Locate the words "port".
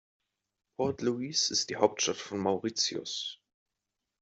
0.77-1.03